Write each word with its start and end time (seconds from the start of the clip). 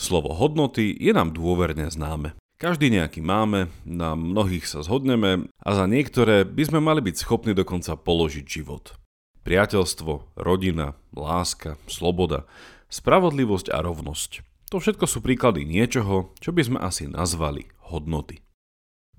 Slovo 0.00 0.32
hodnoty 0.32 0.96
je 0.96 1.12
nám 1.12 1.36
dôverne 1.36 1.84
známe. 1.92 2.32
Každý 2.56 2.88
nejaký 2.88 3.20
máme, 3.20 3.68
na 3.84 4.16
mnohých 4.16 4.64
sa 4.64 4.80
zhodneme 4.80 5.52
a 5.60 5.70
za 5.76 5.84
niektoré 5.84 6.48
by 6.48 6.72
sme 6.72 6.80
mali 6.80 7.04
byť 7.04 7.20
schopní 7.20 7.52
dokonca 7.52 8.00
položiť 8.00 8.48
život. 8.48 8.96
Priateľstvo, 9.44 10.40
rodina, 10.40 10.96
láska, 11.12 11.76
sloboda, 11.84 12.48
spravodlivosť 12.88 13.68
a 13.76 13.84
rovnosť. 13.84 14.40
To 14.72 14.80
všetko 14.80 15.04
sú 15.04 15.20
príklady 15.20 15.68
niečoho, 15.68 16.32
čo 16.40 16.56
by 16.56 16.62
sme 16.64 16.78
asi 16.80 17.04
nazvali 17.04 17.68
hodnoty. 17.92 18.40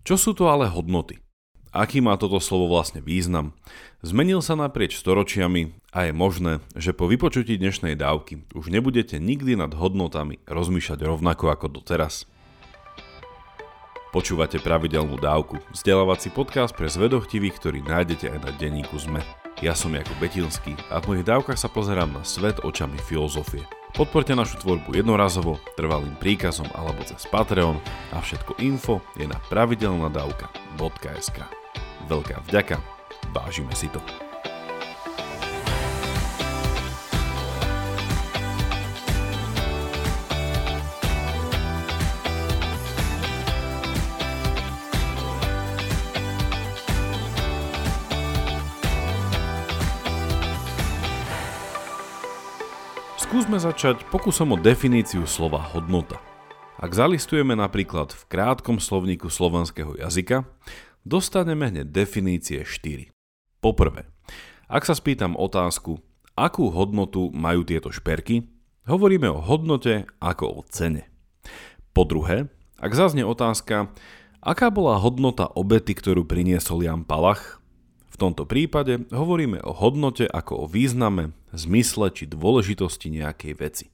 Čo 0.02 0.18
sú 0.18 0.32
to 0.34 0.50
ale 0.50 0.66
hodnoty? 0.66 1.21
Aký 1.72 2.04
má 2.04 2.20
toto 2.20 2.44
slovo 2.44 2.68
vlastne 2.68 3.00
význam? 3.00 3.56
Zmenil 4.04 4.44
sa 4.44 4.60
naprieč 4.60 5.00
storočiami 5.00 5.71
a 5.96 6.04
je 6.04 6.12
možné, 6.12 6.60
že 6.76 6.92
po 6.92 7.08
vypočutí 7.08 7.56
dnešnej 7.56 7.96
dávky 7.96 8.44
už 8.52 8.68
nebudete 8.68 9.24
nikdy 9.24 9.56
nad 9.56 9.71
hodnotami 9.71 10.44
rozmýšľať 10.52 11.00
rovnako 11.00 11.48
ako 11.48 11.71
doteraz. 11.71 12.28
Počúvate 14.12 14.60
pravidelnú 14.60 15.15
dávku, 15.15 15.64
vzdelávací 15.71 16.36
podcast 16.36 16.76
pre 16.76 16.92
zvedochtivých, 16.92 17.56
ktorý 17.56 17.79
nájdete 17.88 18.36
aj 18.36 18.40
na 18.43 18.51
denníku 18.60 19.00
ZME. 19.00 19.24
Ja 19.64 19.71
som 19.71 19.96
Jakub 19.96 20.20
Betinský 20.20 20.76
a 20.92 21.00
v 21.00 21.15
mojich 21.15 21.24
dávkach 21.24 21.56
sa 21.56 21.71
pozerám 21.71 22.12
na 22.12 22.28
svet 22.28 22.60
očami 22.68 23.00
filozofie. 23.07 23.64
Podporte 23.96 24.36
našu 24.36 24.60
tvorbu 24.60 25.00
jednorazovo, 25.00 25.56
trvalým 25.79 26.20
príkazom 26.20 26.68
alebo 26.76 27.00
cez 27.07 27.24
Patreon 27.32 27.79
a 28.12 28.20
všetko 28.20 28.60
info 28.60 29.00
je 29.15 29.24
na 29.24 29.40
pravidelnadavka.sk. 29.48 31.61
Veľká 32.11 32.44
vďaka, 32.44 32.75
vážime 33.31 33.72
si 33.72 33.88
to. 33.88 34.03
Skúsme 53.16 53.56
začať 53.56 54.04
pokusom 54.12 54.52
o 54.52 54.58
definíciu 54.59 55.23
slova 55.23 55.64
hodnota. 55.64 56.20
Ak 56.76 56.92
zalistujeme 56.92 57.56
napríklad 57.56 58.12
v 58.12 58.23
krátkom 58.28 58.84
slovníku 58.84 59.32
slovenského 59.32 59.95
jazyka, 59.95 60.44
dostaneme 61.08 61.70
hneď 61.70 61.88
definície 61.90 62.66
4. 62.66 63.12
Poprvé, 63.62 64.10
ak 64.72 64.84
sa 64.88 64.98
spýtam 64.98 65.38
otázku, 65.38 66.02
akú 66.34 66.72
hodnotu 66.74 67.30
majú 67.34 67.66
tieto 67.66 67.94
šperky, 67.94 68.50
hovoríme 68.90 69.30
o 69.30 69.42
hodnote 69.42 70.10
ako 70.18 70.46
o 70.50 70.62
cene. 70.70 71.10
Po 71.92 72.08
druhé, 72.08 72.50
ak 72.82 72.92
zaznie 72.96 73.28
otázka, 73.28 73.94
aká 74.42 74.68
bola 74.74 74.98
hodnota 74.98 75.46
obety, 75.46 75.94
ktorú 75.94 76.26
priniesol 76.26 76.82
Jan 76.86 77.06
Palach, 77.06 77.62
tomto 78.22 78.46
prípade 78.46 79.02
hovoríme 79.10 79.66
o 79.66 79.74
hodnote 79.74 80.30
ako 80.30 80.54
o 80.54 80.66
význame, 80.70 81.34
zmysle 81.58 82.14
či 82.14 82.30
dôležitosti 82.30 83.10
nejakej 83.10 83.54
veci. 83.58 83.86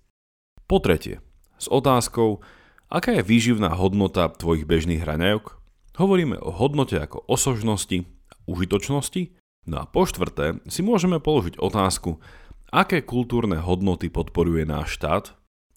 Po 0.67 0.83
tretie, 0.83 1.23
s 1.55 1.71
otázkou, 1.71 2.43
aká 2.91 3.15
je 3.15 3.23
výživná 3.23 3.71
hodnota 3.71 4.27
tvojich 4.27 4.67
bežných 4.67 4.99
hraňajok, 4.99 5.56
hovoríme 5.97 6.37
o 6.37 6.53
hodnote 6.53 7.01
ako 7.01 7.25
osožnosti 7.25 8.05
a 8.05 8.35
užitočnosti, 8.45 9.21
no 9.67 9.75
a 9.81 9.85
po 9.89 10.05
štvrté 10.05 10.61
si 10.69 10.85
môžeme 10.85 11.17
položiť 11.17 11.57
otázku, 11.59 12.21
aké 12.69 13.01
kultúrne 13.03 13.57
hodnoty 13.59 14.07
podporuje 14.13 14.63
náš 14.63 14.95
štát 14.95 15.33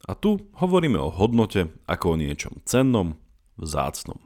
a 0.07 0.13
tu 0.17 0.53
hovoríme 0.57 1.01
o 1.01 1.11
hodnote 1.13 1.73
ako 1.89 2.15
o 2.15 2.21
niečom 2.21 2.61
cennom, 2.69 3.17
vzácnom. 3.57 4.21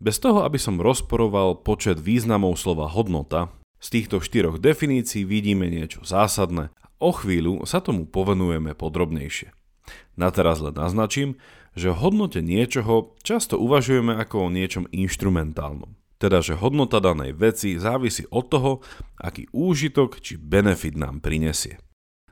Bez 0.00 0.16
toho, 0.16 0.48
aby 0.48 0.56
som 0.56 0.80
rozporoval 0.80 1.60
počet 1.60 2.00
významov 2.00 2.56
slova 2.56 2.88
hodnota, 2.88 3.52
z 3.80 4.00
týchto 4.00 4.20
štyroch 4.20 4.60
definícií 4.60 5.28
vidíme 5.28 5.68
niečo 5.68 6.04
zásadné 6.04 6.72
a 6.72 6.86
o 7.00 7.12
chvíľu 7.12 7.64
sa 7.68 7.84
tomu 7.84 8.08
povenujeme 8.08 8.72
podrobnejšie. 8.76 9.59
Na 10.14 10.28
teraz 10.34 10.60
len 10.60 10.74
naznačím, 10.74 11.38
že 11.78 11.94
o 11.94 11.98
hodnote 11.98 12.42
niečoho 12.42 13.14
často 13.22 13.56
uvažujeme 13.56 14.16
ako 14.18 14.46
o 14.46 14.52
niečom 14.52 14.90
inštrumentálnom. 14.90 15.94
Teda, 16.20 16.44
že 16.44 16.58
hodnota 16.58 17.00
danej 17.00 17.32
veci 17.32 17.80
závisí 17.80 18.28
od 18.28 18.44
toho, 18.52 18.72
aký 19.16 19.48
úžitok 19.56 20.20
či 20.20 20.36
benefit 20.36 20.98
nám 20.98 21.24
prinesie. 21.24 21.80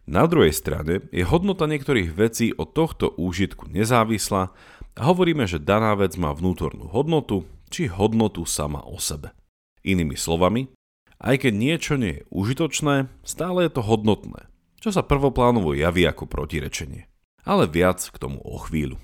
Na 0.09 0.25
druhej 0.25 0.57
strane 0.57 1.05
je 1.13 1.25
hodnota 1.25 1.69
niektorých 1.69 2.13
vecí 2.17 2.53
od 2.57 2.73
tohto 2.73 3.13
úžitku 3.17 3.69
nezávislá 3.69 4.53
a 4.97 5.01
hovoríme, 5.05 5.45
že 5.45 5.61
daná 5.61 5.93
vec 5.97 6.17
má 6.17 6.33
vnútornú 6.33 6.89
hodnotu 6.89 7.45
či 7.69 7.93
hodnotu 7.93 8.49
sama 8.49 8.81
o 8.85 8.97
sebe. 8.97 9.37
Inými 9.85 10.17
slovami, 10.17 10.73
aj 11.21 11.45
keď 11.45 11.53
niečo 11.53 11.95
nie 12.01 12.21
je 12.21 12.27
užitočné, 12.33 13.13
stále 13.21 13.69
je 13.69 13.73
to 13.77 13.83
hodnotné, 13.85 14.49
čo 14.81 14.93
sa 14.97 15.05
prvoplánovo 15.05 15.77
javí 15.77 16.09
ako 16.09 16.25
protirečenie. 16.25 17.05
Ale 17.43 17.71
viac 17.71 18.03
k 18.03 18.17
tomu 18.17 18.39
o 18.43 18.59
chvíľu. 18.59 18.99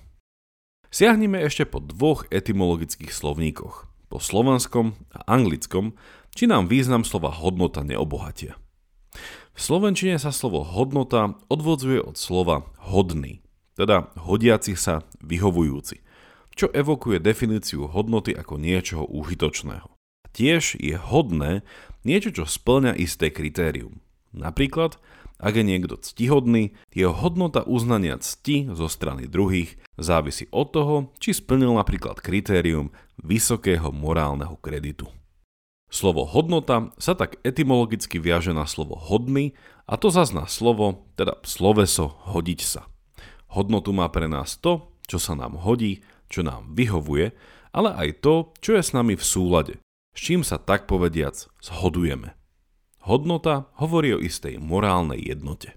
Siahnime 0.95 1.43
ešte 1.43 1.67
po 1.67 1.83
dvoch 1.83 2.27
etymologických 2.31 3.11
slovníkoch, 3.11 3.75
po 4.11 4.19
slovenskom 4.23 4.95
a 5.11 5.27
anglickom, 5.27 5.99
či 6.35 6.47
nám 6.47 6.71
význam 6.71 7.03
slova 7.03 7.35
hodnota 7.35 7.83
neobohatia. 7.83 8.55
V 9.55 9.59
slovenčine 9.59 10.19
sa 10.19 10.35
slovo 10.35 10.67
hodnota 10.67 11.39
odvodzuje 11.47 12.03
od 12.03 12.19
slova 12.19 12.67
hodný, 12.79 13.43
teda 13.79 14.11
hodiaci 14.19 14.75
sa, 14.75 15.07
vyhovujúci 15.23 16.05
čo 16.55 16.71
evokuje 16.71 17.19
definíciu 17.19 17.91
hodnoty 17.91 18.33
ako 18.33 18.57
niečoho 18.57 19.05
užitočného. 19.11 19.91
Tiež 20.35 20.79
je 20.79 20.95
hodné 20.99 21.63
niečo, 22.07 22.35
čo 22.35 22.45
splňa 22.47 22.99
isté 22.99 23.31
kritérium. 23.31 24.03
Napríklad, 24.35 24.99
ak 25.45 25.61
je 25.61 25.65
niekto 25.69 26.01
ctihodný, 26.01 26.73
jeho 26.97 27.13
hodnota 27.13 27.61
uznania 27.69 28.17
cti 28.17 28.73
zo 28.73 28.89
strany 28.89 29.29
druhých 29.29 29.77
závisí 30.01 30.49
od 30.49 30.73
toho, 30.73 30.97
či 31.21 31.37
splnil 31.37 31.77
napríklad 31.77 32.25
kritérium 32.25 32.97
vysokého 33.21 33.93
morálneho 33.93 34.57
kreditu. 34.57 35.13
Slovo 35.93 36.25
hodnota 36.25 36.97
sa 36.97 37.13
tak 37.13 37.37
etymologicky 37.45 38.17
viaže 38.17 38.57
na 38.57 38.65
slovo 38.65 38.97
hodný 38.97 39.53
a 39.85 40.01
to 40.01 40.09
zazná 40.09 40.49
slovo, 40.49 41.05
teda 41.21 41.37
sloveso 41.45 42.17
hodiť 42.33 42.61
sa. 42.65 42.89
Hodnotu 43.53 43.93
má 43.93 44.09
pre 44.09 44.27
nás 44.27 44.57
to, 44.57 44.91
čo 45.05 45.21
sa 45.21 45.37
nám 45.37 45.61
hodí 45.61 46.01
čo 46.35 46.43
nám 46.43 46.75
vyhovuje, 46.75 47.31
ale 47.71 47.91
aj 47.95 48.09
to, 48.19 48.35
čo 48.59 48.75
je 48.75 48.83
s 48.83 48.91
nami 48.91 49.15
v 49.15 49.23
súlade, 49.23 49.75
s 50.15 50.19
čím 50.19 50.43
sa 50.43 50.59
tak 50.59 50.91
povediac 50.91 51.47
zhodujeme. 51.63 52.35
Hodnota 53.05 53.69
hovorí 53.77 54.17
o 54.17 54.21
istej 54.21 54.57
morálnej 54.57 55.21
jednote. 55.21 55.77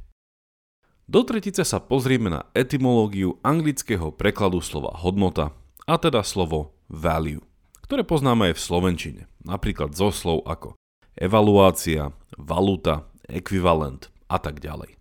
Do 1.11 1.27
tretice 1.27 1.67
sa 1.67 1.83
pozrieme 1.83 2.31
na 2.31 2.47
etymológiu 2.55 3.43
anglického 3.43 4.15
prekladu 4.15 4.63
slova 4.63 4.95
hodnota, 4.95 5.51
a 5.87 5.99
teda 5.99 6.23
slovo 6.23 6.75
value, 6.87 7.43
ktoré 7.83 8.07
poznáme 8.07 8.51
aj 8.51 8.55
v 8.59 8.63
slovenčine, 8.63 9.21
napríklad 9.43 9.91
zo 9.95 10.11
slov 10.11 10.47
ako 10.47 10.75
evaluácia, 11.19 12.15
valuta, 12.35 13.07
ekvivalent 13.27 14.07
a 14.31 14.39
tak 14.39 14.63
ďalej. 14.63 14.95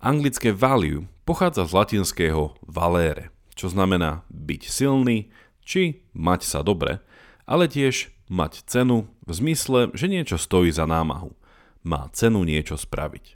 Anglické 0.00 0.52
value 0.52 1.08
pochádza 1.24 1.68
z 1.68 1.72
latinského 1.72 2.56
valere, 2.64 3.32
čo 3.56 3.68
znamená 3.68 4.24
byť 4.28 4.62
silný 4.68 5.32
či 5.64 6.04
mať 6.16 6.40
sa 6.44 6.60
dobre, 6.60 7.00
ale 7.44 7.68
tiež 7.68 8.12
mať 8.30 8.64
cenu 8.70 9.10
v 9.26 9.30
zmysle, 9.34 9.90
že 9.92 10.06
niečo 10.06 10.38
stojí 10.38 10.70
za 10.70 10.86
námahu. 10.86 11.34
Má 11.82 12.08
cenu 12.14 12.46
niečo 12.46 12.78
spraviť. 12.78 13.34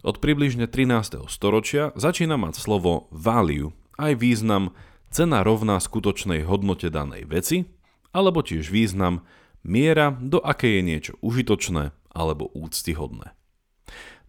Od 0.00 0.16
približne 0.16 0.64
13. 0.64 1.28
storočia 1.28 1.92
začína 1.98 2.40
mať 2.40 2.56
slovo 2.56 3.10
value 3.12 3.76
aj 4.00 4.16
význam 4.16 4.72
cena 5.12 5.44
rovná 5.44 5.76
skutočnej 5.76 6.46
hodnote 6.46 6.88
danej 6.88 7.28
veci, 7.28 7.68
alebo 8.14 8.40
tiež 8.40 8.72
význam 8.72 9.26
miera, 9.60 10.16
do 10.16 10.40
akej 10.40 10.80
je 10.80 10.82
niečo 10.86 11.12
užitočné 11.20 11.92
alebo 12.14 12.48
úctyhodné. 12.56 13.36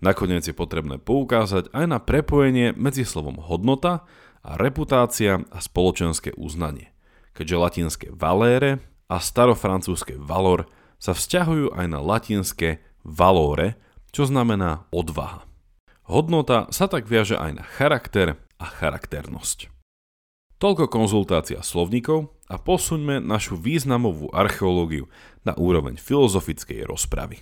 Nakoniec 0.01 0.49
je 0.49 0.55
potrebné 0.57 0.97
poukázať 0.97 1.69
aj 1.71 1.85
na 1.85 2.01
prepojenie 2.01 2.73
medzi 2.73 3.05
slovom 3.05 3.37
hodnota 3.37 4.03
a 4.41 4.57
reputácia 4.57 5.45
a 5.53 5.57
spoločenské 5.61 6.33
uznanie, 6.33 6.89
keďže 7.37 7.61
latinské 7.61 8.07
valére 8.09 8.81
a 9.11 9.19
starofrancúzske 9.19 10.15
valor 10.15 10.71
sa 10.95 11.11
vzťahujú 11.11 11.75
aj 11.75 11.85
na 11.91 11.99
latinské 11.99 12.79
valore, 13.03 13.75
čo 14.15 14.23
znamená 14.23 14.87
odvaha. 14.95 15.43
Hodnota 16.07 16.71
sa 16.71 16.87
tak 16.87 17.11
viaže 17.11 17.35
aj 17.35 17.51
na 17.59 17.63
charakter 17.67 18.39
a 18.55 18.65
charakternosť. 18.71 19.67
Toľko 20.61 20.87
konzultácia 20.87 21.59
slovníkov 21.59 22.31
a 22.47 22.55
posuňme 22.55 23.19
našu 23.19 23.57
významovú 23.57 24.29
archeológiu 24.31 25.09
na 25.41 25.57
úroveň 25.57 25.97
filozofickej 25.97 26.85
rozpravy. 26.85 27.41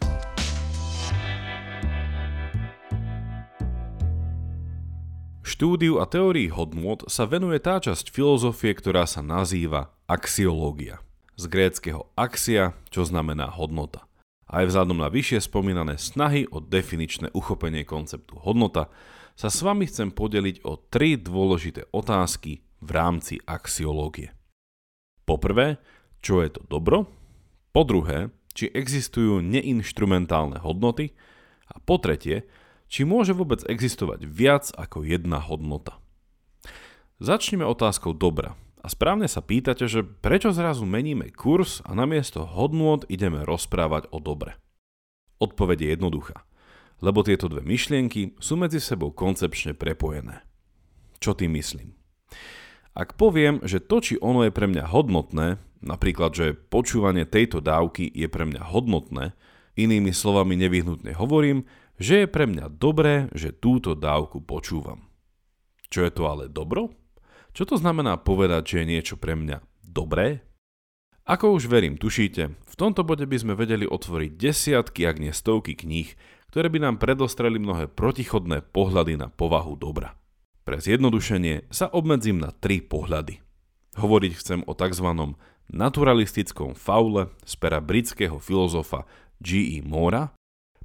Štúdiu 5.43 5.99
a 5.99 6.07
teórii 6.07 6.47
hodnôt 6.47 7.03
sa 7.11 7.27
venuje 7.27 7.59
tá 7.59 7.83
časť 7.83 8.15
filozofie, 8.15 8.71
ktorá 8.71 9.03
sa 9.03 9.19
nazýva 9.19 9.91
axiológia. 10.07 11.03
Z 11.39 11.47
gréckého 11.47 12.11
axia, 12.19 12.75
čo 12.91 13.07
znamená 13.07 13.47
hodnota. 13.55 14.03
Aj 14.43 14.67
vzhľadom 14.67 14.99
na 14.99 15.07
vyššie 15.07 15.47
spomínané 15.47 15.95
snahy 15.95 16.43
o 16.51 16.59
definičné 16.59 17.31
uchopenie 17.31 17.87
konceptu 17.87 18.35
hodnota 18.43 18.91
sa 19.39 19.47
s 19.47 19.63
vami 19.63 19.87
chcem 19.87 20.11
podeliť 20.11 20.67
o 20.67 20.75
tri 20.91 21.15
dôležité 21.15 21.87
otázky 21.95 22.59
v 22.83 22.89
rámci 22.91 23.39
axiológie. 23.47 24.35
Poprvé, 25.23 25.79
čo 26.19 26.43
je 26.43 26.59
to 26.59 26.67
dobro? 26.67 27.07
Po 27.71 27.87
druhé, 27.87 28.35
či 28.51 28.67
existujú 28.67 29.39
neinštrumentálne 29.39 30.59
hodnoty? 30.59 31.15
A 31.71 31.79
po 31.79 32.03
tretie, 32.03 32.51
či 32.91 33.07
môže 33.07 33.31
vôbec 33.31 33.63
existovať 33.63 34.27
viac 34.27 34.75
ako 34.75 35.07
jedna 35.07 35.39
hodnota. 35.39 36.03
Začneme 37.23 37.63
otázkou 37.63 38.11
dobra. 38.11 38.59
A 38.79 38.87
správne 38.87 39.27
sa 39.27 39.43
pýtate, 39.43 39.91
že 39.91 40.07
prečo 40.07 40.55
zrazu 40.55 40.87
meníme 40.87 41.27
kurz 41.35 41.83
a 41.83 41.91
namiesto 41.91 42.47
hodnôt 42.47 43.03
ideme 43.11 43.43
rozprávať 43.43 44.07
o 44.15 44.23
dobre. 44.23 44.55
Odpoveď 45.43 45.77
je 45.83 45.89
jednoduchá. 45.99 46.37
Lebo 46.99 47.23
tieto 47.23 47.47
dve 47.47 47.63
myšlienky 47.63 48.39
sú 48.39 48.59
medzi 48.59 48.79
sebou 48.79 49.11
koncepčne 49.11 49.75
prepojené. 49.75 50.43
Čo 51.19 51.35
tým 51.35 51.55
myslím? 51.59 51.95
Ak 52.95 53.15
poviem, 53.15 53.63
že 53.63 53.79
to, 53.79 54.03
či 54.03 54.15
ono 54.19 54.43
je 54.47 54.51
pre 54.51 54.67
mňa 54.67 54.91
hodnotné, 54.91 55.59
napríklad, 55.79 56.35
že 56.35 56.55
počúvanie 56.55 57.23
tejto 57.23 57.63
dávky 57.63 58.07
je 58.11 58.27
pre 58.27 58.43
mňa 58.43 58.67
hodnotné, 58.67 59.31
inými 59.79 60.11
slovami 60.11 60.59
nevyhnutne 60.59 61.15
hovorím, 61.15 61.63
že 61.99 62.23
je 62.23 62.27
pre 62.27 62.47
mňa 62.47 62.71
dobré, 62.79 63.31
že 63.35 63.55
túto 63.55 63.95
dávku 63.95 64.43
počúvam. 64.43 65.07
Čo 65.87 66.07
je 66.07 66.11
to 66.11 66.23
ale 66.27 66.51
dobro? 66.51 66.91
Čo 67.59 67.75
to 67.75 67.75
znamená 67.75 68.15
povedať, 68.15 68.71
že 68.71 68.75
je 68.79 68.85
niečo 68.87 69.15
pre 69.19 69.35
mňa 69.35 69.59
dobré? 69.83 70.47
Ako 71.27 71.59
už 71.59 71.67
verím, 71.67 71.99
tušíte, 71.99 72.55
v 72.55 72.75
tomto 72.79 73.03
bode 73.03 73.27
by 73.27 73.35
sme 73.35 73.51
vedeli 73.51 73.83
otvoriť 73.83 74.31
desiatky, 74.31 75.03
ak 75.03 75.19
nie 75.19 75.35
stovky 75.35 75.75
kníh, 75.75 76.07
ktoré 76.55 76.71
by 76.71 76.79
nám 76.79 77.03
predostreli 77.03 77.59
mnohé 77.59 77.91
protichodné 77.91 78.63
pohľady 78.71 79.19
na 79.19 79.27
povahu 79.27 79.75
dobra. 79.75 80.15
Pre 80.63 80.79
zjednodušenie 80.79 81.67
sa 81.67 81.91
obmedzím 81.91 82.39
na 82.39 82.55
tri 82.55 82.79
pohľady. 82.79 83.43
Hovoriť 83.99 84.31
chcem 84.39 84.59
o 84.63 84.71
tzv. 84.71 85.35
naturalistickom 85.67 86.79
faule 86.79 87.27
z 87.43 87.53
pera 87.59 87.83
britského 87.83 88.39
filozofa 88.39 89.03
G.E. 89.43 89.83
Mora, 89.83 90.31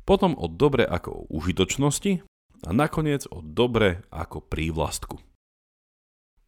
potom 0.03 0.35
o 0.35 0.51
dobre 0.51 0.83
ako 0.91 1.23
o 1.23 1.27
užitočnosti 1.39 2.27
a 2.67 2.71
nakoniec 2.75 3.31
o 3.31 3.39
dobre 3.47 4.03
ako 4.11 4.43
prívlastku. 4.43 5.23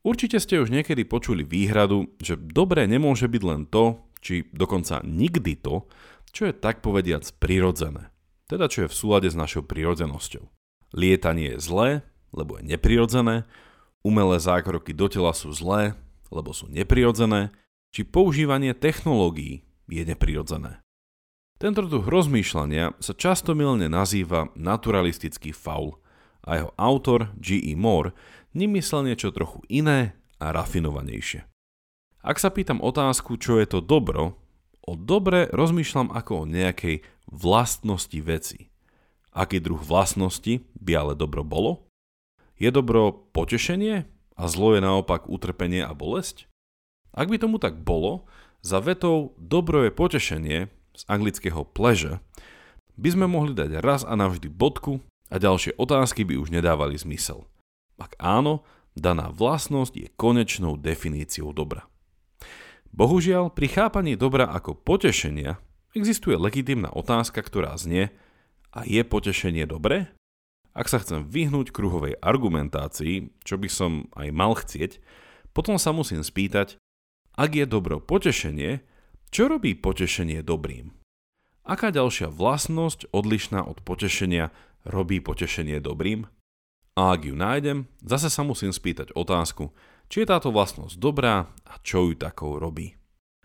Určite 0.06 0.38
ste 0.38 0.62
už 0.62 0.70
niekedy 0.70 1.02
počuli 1.02 1.42
výhradu, 1.42 2.14
že 2.22 2.38
dobre 2.38 2.86
nemôže 2.86 3.26
byť 3.26 3.42
len 3.42 3.66
to, 3.66 4.06
či 4.22 4.46
dokonca 4.54 5.02
nikdy 5.02 5.58
to, 5.58 5.90
čo 6.30 6.46
je 6.46 6.54
tak 6.54 6.78
povediac 6.78 7.26
prirodzené. 7.42 8.14
Teda 8.46 8.70
čo 8.70 8.86
je 8.86 8.92
v 8.92 8.98
súlade 9.02 9.26
s 9.26 9.34
našou 9.34 9.66
prirodzenosťou. 9.66 10.46
Lietanie 10.94 11.58
je 11.58 11.58
zlé, 11.58 11.88
lebo 12.30 12.54
je 12.54 12.70
neprirodzené, 12.70 13.50
umelé 14.06 14.38
zákroky 14.38 14.94
do 14.94 15.10
tela 15.10 15.34
sú 15.34 15.50
zlé, 15.50 15.98
lebo 16.30 16.54
sú 16.54 16.70
neprirodzené, 16.70 17.50
či 17.90 18.06
používanie 18.06 18.78
technológií 18.78 19.66
je 19.90 20.06
neprirodzené. 20.06 20.86
Tento 21.58 21.82
druh 21.82 22.06
rozmýšľania 22.06 22.94
sa 23.02 23.10
často 23.10 23.58
milne 23.58 23.90
nazýva 23.90 24.54
naturalistický 24.54 25.50
faul 25.50 25.98
a 26.46 26.62
jeho 26.62 26.70
autor 26.78 27.34
G.E. 27.42 27.74
Moore 27.74 28.14
ním 28.56 28.80
myslel 28.80 29.12
niečo 29.12 29.30
trochu 29.30 29.60
iné 29.68 30.16
a 30.40 30.50
rafinovanejšie. 30.50 31.44
Ak 32.26 32.42
sa 32.42 32.50
pýtam 32.50 32.82
otázku, 32.82 33.38
čo 33.38 33.60
je 33.62 33.68
to 33.70 33.84
dobro, 33.84 34.34
o 34.82 34.98
dobre 34.98 35.46
rozmýšľam 35.54 36.10
ako 36.10 36.42
o 36.42 36.48
nejakej 36.48 37.06
vlastnosti 37.30 38.18
veci. 38.24 38.72
Aký 39.36 39.60
druh 39.60 39.78
vlastnosti 39.78 40.64
by 40.80 40.92
ale 40.96 41.12
dobro 41.12 41.44
bolo? 41.44 41.86
Je 42.56 42.72
dobro 42.72 43.12
potešenie 43.36 44.08
a 44.34 44.42
zlo 44.48 44.72
je 44.72 44.80
naopak 44.80 45.28
utrpenie 45.28 45.84
a 45.84 45.92
bolesť? 45.92 46.48
Ak 47.12 47.28
by 47.28 47.36
tomu 47.36 47.60
tak 47.60 47.76
bolo, 47.80 48.24
za 48.64 48.80
vetou 48.80 49.36
dobro 49.36 49.84
je 49.84 49.92
potešenie 49.92 50.58
z 50.96 51.02
anglického 51.06 51.68
pleasure, 51.68 52.24
by 52.96 53.12
sme 53.12 53.28
mohli 53.28 53.52
dať 53.52 53.84
raz 53.84 54.02
a 54.08 54.16
navždy 54.16 54.48
bodku 54.48 55.04
a 55.28 55.36
ďalšie 55.36 55.76
otázky 55.76 56.24
by 56.24 56.40
už 56.40 56.48
nedávali 56.48 56.96
zmysel. 56.96 57.44
Ak 57.96 58.16
áno, 58.20 58.64
daná 58.96 59.32
vlastnosť 59.32 59.94
je 59.96 60.08
konečnou 60.16 60.76
definíciou 60.80 61.52
dobra. 61.52 61.88
Bohužiaľ, 62.96 63.52
pri 63.52 63.68
chápaní 63.68 64.16
dobra 64.16 64.48
ako 64.48 64.72
potešenia 64.72 65.60
existuje 65.92 66.36
legitimná 66.36 66.92
otázka, 66.92 67.44
ktorá 67.44 67.76
znie 67.76 68.12
a 68.72 68.84
je 68.84 69.04
potešenie 69.04 69.68
dobré? 69.68 70.12
Ak 70.76 70.92
sa 70.92 71.00
chcem 71.00 71.24
vyhnúť 71.24 71.72
kruhovej 71.72 72.20
argumentácii, 72.20 73.32
čo 73.44 73.56
by 73.56 73.68
som 73.72 74.12
aj 74.12 74.28
mal 74.32 74.52
chcieť, 74.52 75.00
potom 75.56 75.80
sa 75.80 75.96
musím 75.96 76.20
spýtať, 76.20 76.76
ak 77.36 77.50
je 77.52 77.64
dobro 77.64 77.96
potešenie, 78.00 78.84
čo 79.32 79.48
robí 79.48 79.72
potešenie 79.72 80.44
dobrým? 80.44 80.92
Aká 81.64 81.90
ďalšia 81.90 82.28
vlastnosť 82.28 83.10
odlišná 83.10 83.64
od 83.64 83.80
potešenia 83.82 84.52
robí 84.84 85.18
potešenie 85.18 85.80
dobrým? 85.80 86.28
A 86.96 87.12
ak 87.12 87.28
ju 87.28 87.36
nájdem, 87.36 87.84
zase 88.00 88.32
sa 88.32 88.40
musím 88.40 88.72
spýtať 88.72 89.12
otázku, 89.12 89.70
či 90.08 90.24
je 90.24 90.30
táto 90.32 90.48
vlastnosť 90.48 90.96
dobrá 90.96 91.52
a 91.68 91.74
čo 91.84 92.08
ju 92.08 92.16
takou 92.16 92.56
robí. 92.56 92.96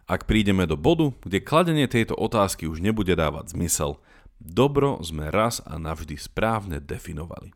Ak 0.07 0.27
prídeme 0.27 0.63
do 0.63 0.80
bodu, 0.80 1.12
kde 1.24 1.44
kladenie 1.44 1.88
tejto 1.88 2.15
otázky 2.15 2.68
už 2.68 2.80
nebude 2.80 3.12
dávať 3.15 3.53
zmysel, 3.56 4.00
dobro 4.39 5.00
sme 5.03 5.27
raz 5.27 5.59
a 5.68 5.75
navždy 5.75 6.15
správne 6.15 6.80
definovali. 6.80 7.51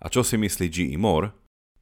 A 0.00 0.06
čo 0.08 0.22
si 0.22 0.38
myslí 0.38 0.66
G.E. 0.70 0.96
Moore? 0.96 1.34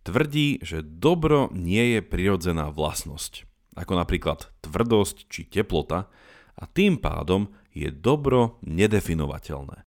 Tvrdí, 0.03 0.65
že 0.65 0.81
dobro 0.81 1.53
nie 1.53 1.97
je 1.97 2.01
prirodzená 2.01 2.73
vlastnosť 2.73 3.49
ako 3.79 3.95
napríklad 3.95 4.51
tvrdosť 4.67 5.31
či 5.31 5.47
teplota, 5.47 6.11
a 6.59 6.67
tým 6.67 6.99
pádom 6.99 7.55
je 7.71 7.87
dobro 7.95 8.59
nedefinovateľné. 8.67 9.87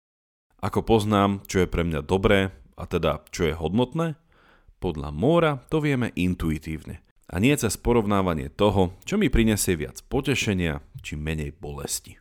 Ako 0.63 0.87
poznám, 0.87 1.43
čo 1.51 1.67
je 1.67 1.67
pre 1.67 1.83
mňa 1.83 2.07
dobré, 2.07 2.55
a 2.77 2.89
teda 2.89 3.25
čo 3.33 3.49
je 3.49 3.55
hodnotné? 3.55 4.17
Podľa 4.83 5.11
Móra 5.15 5.53
to 5.71 5.79
vieme 5.79 6.11
intuitívne 6.19 7.05
a 7.33 7.41
nie 7.41 7.55
cez 7.57 7.81
porovnávanie 7.81 8.53
toho, 8.53 8.93
čo 9.09 9.17
mi 9.17 9.33
prinesie 9.33 9.79
viac 9.79 10.05
potešenia 10.11 10.85
či 11.01 11.17
menej 11.17 11.57
bolesti. 11.57 12.21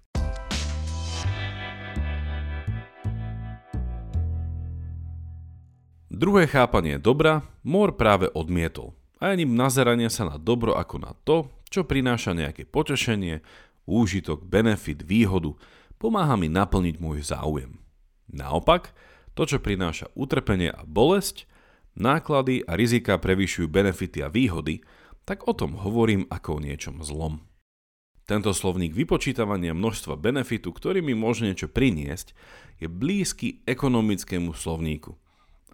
Druhé 6.11 6.45
chápanie 6.45 7.01
dobra 7.01 7.41
Mór 7.65 7.97
práve 7.97 8.29
odmietol 8.31 8.93
a 9.17 9.33
ani 9.33 9.47
nazeranie 9.47 10.11
sa 10.11 10.29
na 10.29 10.37
dobro 10.37 10.77
ako 10.77 10.95
na 11.01 11.17
to, 11.25 11.49
čo 11.71 11.87
prináša 11.87 12.35
nejaké 12.35 12.67
potešenie, 12.67 13.41
úžitok, 13.89 14.43
benefit, 14.45 15.01
výhodu, 15.07 15.55
pomáha 15.97 16.35
mi 16.37 16.51
naplniť 16.51 16.95
môj 16.99 17.25
záujem. 17.25 17.79
Naopak, 18.29 18.93
to, 19.33 19.47
čo 19.47 19.63
prináša 19.63 20.11
utrpenie 20.13 20.71
a 20.71 20.83
bolesť, 20.83 21.47
náklady 21.95 22.63
a 22.67 22.75
rizika 22.75 23.19
prevyšujú 23.19 23.67
benefity 23.67 24.23
a 24.23 24.31
výhody, 24.31 24.83
tak 25.23 25.47
o 25.47 25.53
tom 25.53 25.79
hovorím 25.79 26.27
ako 26.27 26.59
o 26.59 26.63
niečom 26.63 26.99
zlom. 27.05 27.45
Tento 28.29 28.55
slovník 28.55 28.95
vypočítavania 28.95 29.75
množstva 29.75 30.15
benefitu, 30.15 30.71
ktorý 30.71 31.03
mi 31.03 31.11
môže 31.11 31.43
niečo 31.43 31.67
priniesť, 31.67 32.31
je 32.79 32.87
blízky 32.87 33.59
ekonomickému 33.67 34.55
slovníku. 34.55 35.19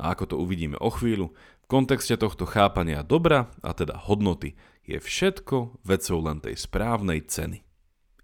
A 0.02 0.14
ako 0.14 0.24
to 0.26 0.36
uvidíme 0.42 0.78
o 0.78 0.90
chvíľu, 0.90 1.34
v 1.38 1.66
kontexte 1.68 2.16
tohto 2.16 2.48
chápania 2.48 3.04
dobra, 3.04 3.52
a 3.62 3.76
teda 3.76 4.00
hodnoty, 4.00 4.56
je 4.88 4.98
všetko 4.98 5.84
vecou 5.84 6.18
len 6.24 6.40
tej 6.40 6.56
správnej 6.56 7.28
ceny. 7.28 7.62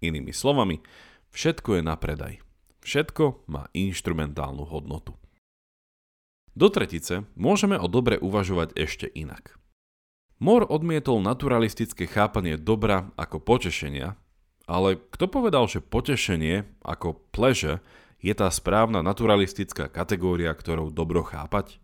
Inými 0.00 0.32
slovami, 0.32 0.80
všetko 1.30 1.78
je 1.78 1.82
na 1.84 1.94
predaj. 2.00 2.40
Všetko 2.80 3.48
má 3.48 3.68
inštrumentálnu 3.76 4.64
hodnotu. 4.64 5.16
Do 6.54 6.70
tretice 6.70 7.26
môžeme 7.34 7.74
o 7.74 7.90
dobre 7.90 8.14
uvažovať 8.22 8.78
ešte 8.78 9.10
inak. 9.10 9.58
Mor 10.38 10.62
odmietol 10.62 11.18
naturalistické 11.18 12.06
chápanie 12.06 12.54
dobra 12.54 13.10
ako 13.18 13.42
potešenia, 13.42 14.14
ale 14.70 15.02
kto 15.10 15.26
povedal, 15.26 15.66
že 15.66 15.82
potešenie 15.82 16.62
ako 16.86 17.18
pleže 17.34 17.82
je 18.22 18.32
tá 18.32 18.48
správna 18.48 19.02
naturalistická 19.02 19.90
kategória, 19.90 20.54
ktorou 20.54 20.94
dobro 20.94 21.26
chápať? 21.26 21.82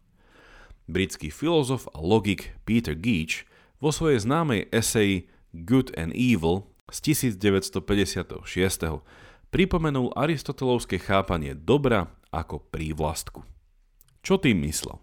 Britský 0.87 1.35
filozof 1.35 1.91
a 1.91 1.99
logik 1.99 2.55
Peter 2.63 2.95
Geach 2.95 3.47
vo 3.83 3.91
svojej 3.91 4.23
známej 4.23 4.71
eseji 4.71 5.31
Good 5.51 5.95
and 5.99 6.15
Evil 6.15 6.67
z 6.91 7.15
1956 7.15 8.47
pripomenul 9.51 10.15
aristotelovské 10.15 11.03
chápanie 11.03 11.59
dobra 11.59 12.11
ako 12.31 12.63
prívlastku. 12.71 13.43
Čo 14.21 14.37
tým 14.37 14.61
myslel? 14.69 15.01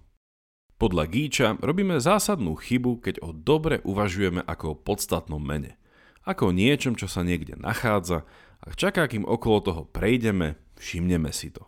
Podľa 0.78 1.04
Gíča 1.10 1.48
robíme 1.58 1.98
zásadnú 1.98 2.54
chybu, 2.54 3.02
keď 3.02 3.26
o 3.26 3.34
dobre 3.34 3.82
uvažujeme 3.82 4.46
ako 4.46 4.78
o 4.78 4.80
podstatnom 4.80 5.42
mene. 5.42 5.82
Ako 6.22 6.54
o 6.54 6.56
niečom, 6.56 6.94
čo 6.94 7.10
sa 7.10 7.26
niekde 7.26 7.58
nachádza 7.58 8.30
a 8.62 8.66
čaká, 8.78 9.10
kým 9.10 9.26
okolo 9.26 9.58
toho 9.66 9.82
prejdeme, 9.90 10.62
všimneme 10.78 11.34
si 11.34 11.50
to. 11.50 11.66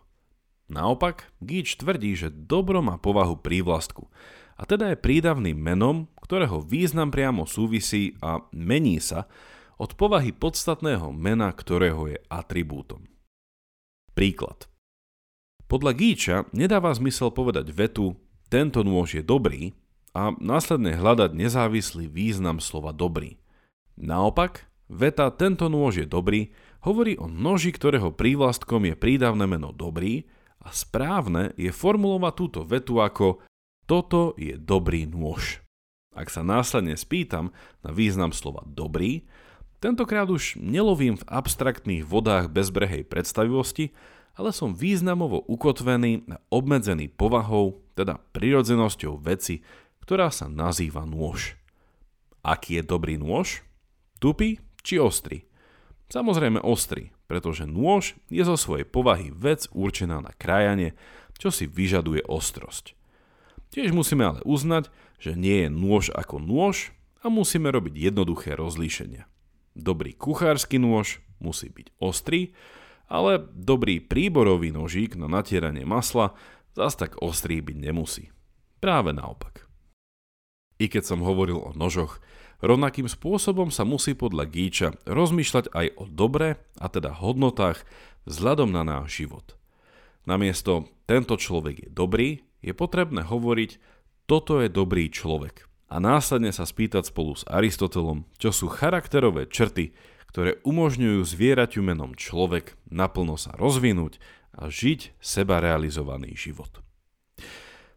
Naopak, 0.70 1.26
Gíč 1.42 1.74
tvrdí, 1.82 2.14
že 2.14 2.30
dobro 2.30 2.78
má 2.78 3.02
povahu 3.02 3.34
prívlastku 3.42 4.06
a 4.54 4.62
teda 4.62 4.94
je 4.94 5.02
prídavným 5.02 5.58
menom, 5.58 6.06
ktorého 6.22 6.62
význam 6.62 7.10
priamo 7.10 7.50
súvisí 7.50 8.14
a 8.22 8.38
mení 8.54 9.02
sa 9.02 9.26
od 9.74 9.98
povahy 9.98 10.30
podstatného 10.30 11.10
mena, 11.10 11.50
ktorého 11.50 12.14
je 12.14 12.22
atribútom. 12.30 13.10
Príklad. 14.14 14.69
Podľa 15.70 15.92
Gíča 15.94 16.36
nedáva 16.50 16.90
zmysel 16.90 17.30
povedať 17.30 17.70
vetu 17.70 18.18
tento 18.50 18.82
nôž 18.82 19.14
je 19.14 19.22
dobrý 19.22 19.70
a 20.10 20.34
následne 20.42 20.98
hľadať 20.98 21.30
nezávislý 21.30 22.10
význam 22.10 22.58
slova 22.58 22.90
dobrý. 22.90 23.38
Naopak, 23.94 24.66
veta 24.90 25.30
tento 25.30 25.70
nôž 25.70 26.02
je 26.02 26.06
dobrý 26.10 26.50
hovorí 26.82 27.14
o 27.22 27.30
noži, 27.30 27.70
ktorého 27.70 28.10
prívlastkom 28.10 28.82
je 28.90 28.98
prídavné 28.98 29.46
meno 29.46 29.70
dobrý 29.70 30.26
a 30.58 30.74
správne 30.74 31.54
je 31.54 31.70
formulovať 31.70 32.32
túto 32.34 32.60
vetu 32.66 32.98
ako 32.98 33.38
toto 33.86 34.34
je 34.34 34.58
dobrý 34.58 35.06
nôž. 35.06 35.62
Ak 36.10 36.34
sa 36.34 36.42
následne 36.42 36.98
spýtam 36.98 37.54
na 37.86 37.94
význam 37.94 38.34
slova 38.34 38.66
dobrý, 38.66 39.22
tentokrát 39.78 40.26
už 40.26 40.58
nelovím 40.58 41.14
v 41.14 41.26
abstraktných 41.30 42.02
vodách 42.02 42.50
bezbrehej 42.50 43.06
predstavivosti, 43.06 43.94
ale 44.34 44.50
som 44.54 44.76
významovo 44.76 45.42
ukotvený 45.46 46.26
a 46.30 46.36
obmedzený 46.52 47.10
povahou, 47.10 47.82
teda 47.98 48.18
prirodzenosťou 48.32 49.20
veci, 49.20 49.62
ktorá 50.04 50.30
sa 50.32 50.50
nazýva 50.50 51.06
nôž. 51.06 51.58
Aký 52.40 52.80
je 52.80 52.84
dobrý 52.86 53.20
nôž? 53.20 53.62
Tupý 54.18 54.58
či 54.80 54.96
ostrý? 54.96 55.44
Samozrejme 56.10 56.58
ostrý, 56.58 57.14
pretože 57.30 57.68
nôž 57.68 58.18
je 58.26 58.42
zo 58.42 58.58
svojej 58.58 58.82
povahy 58.82 59.30
vec 59.30 59.70
určená 59.70 60.18
na 60.18 60.34
krajanie, 60.34 60.98
čo 61.38 61.54
si 61.54 61.70
vyžaduje 61.70 62.26
ostrosť. 62.26 62.98
Tiež 63.70 63.94
musíme 63.94 64.26
ale 64.26 64.40
uznať, 64.42 64.90
že 65.22 65.38
nie 65.38 65.64
je 65.64 65.70
nôž 65.70 66.10
ako 66.10 66.42
nôž 66.42 66.90
a 67.22 67.30
musíme 67.30 67.70
robiť 67.70 68.10
jednoduché 68.10 68.58
rozlíšenia. 68.58 69.30
Dobrý 69.78 70.10
kuchársky 70.16 70.82
nôž 70.82 71.22
musí 71.38 71.70
byť 71.70 71.94
ostrý, 72.02 72.50
ale 73.10 73.42
dobrý 73.42 73.98
príborový 73.98 74.70
nožík 74.70 75.18
na 75.18 75.26
natieranie 75.26 75.82
masla 75.82 76.38
zas 76.78 76.94
tak 76.94 77.18
ostrý 77.18 77.58
byť 77.58 77.76
nemusí. 77.76 78.30
Práve 78.78 79.10
naopak. 79.10 79.66
I 80.80 80.88
keď 80.88 81.12
som 81.12 81.20
hovoril 81.20 81.60
o 81.60 81.76
nožoch, 81.76 82.22
rovnakým 82.64 83.10
spôsobom 83.10 83.68
sa 83.68 83.84
musí 83.84 84.16
podľa 84.16 84.48
Gíča 84.48 84.88
rozmýšľať 85.04 85.74
aj 85.76 85.86
o 86.00 86.04
dobre, 86.08 86.56
a 86.80 86.86
teda 86.88 87.12
hodnotách, 87.12 87.84
vzhľadom 88.24 88.72
na 88.72 88.86
náš 88.86 89.20
život. 89.20 89.58
Namiesto 90.24 90.88
tento 91.04 91.36
človek 91.36 91.76
je 91.84 91.88
dobrý, 91.92 92.46
je 92.64 92.72
potrebné 92.72 93.26
hovoriť 93.26 93.76
toto 94.24 94.62
je 94.62 94.70
dobrý 94.70 95.10
človek. 95.10 95.66
A 95.90 95.98
následne 95.98 96.54
sa 96.54 96.62
spýtať 96.62 97.10
spolu 97.10 97.34
s 97.34 97.42
Aristotelom, 97.50 98.22
čo 98.38 98.54
sú 98.54 98.70
charakterové 98.70 99.50
črty, 99.50 99.90
ktoré 100.30 100.62
umožňujú 100.62 101.26
zvieraťu 101.26 101.82
menom 101.82 102.14
človek 102.14 102.78
naplno 102.86 103.34
sa 103.34 103.50
rozvinúť 103.58 104.22
a 104.54 104.70
žiť 104.70 105.18
seba 105.18 105.58
realizovaný 105.58 106.38
život. 106.38 106.82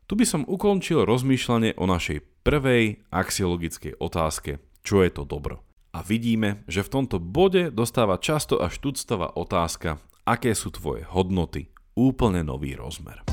Tu 0.10 0.14
by 0.18 0.26
som 0.26 0.42
ukončil 0.44 1.06
rozmýšľanie 1.06 1.78
o 1.78 1.86
našej 1.86 2.44
prvej 2.44 3.06
axiologickej 3.14 4.02
otázke, 4.02 4.60
čo 4.84 5.06
je 5.06 5.10
to 5.14 5.24
dobro. 5.24 5.64
A 5.94 6.02
vidíme, 6.02 6.66
že 6.66 6.82
v 6.82 6.92
tomto 7.02 7.22
bode 7.22 7.70
dostáva 7.70 8.18
často 8.18 8.60
až 8.60 8.82
tuctová 8.82 9.30
otázka, 9.38 10.02
aké 10.26 10.58
sú 10.58 10.74
tvoje 10.74 11.06
hodnoty, 11.06 11.70
úplne 11.94 12.42
nový 12.42 12.74
rozmer. 12.74 13.33